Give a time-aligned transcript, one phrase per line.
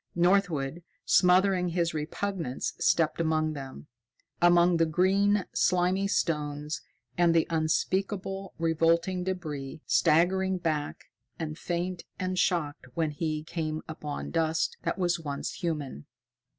[0.15, 3.85] Northwood, smothering his repugnance, stepped among them
[4.41, 6.81] among the green, slimy stones
[7.19, 14.31] and the unspeakable revolting débris, staggering back and faint and shocked when he came upon
[14.31, 16.07] dust that was once human.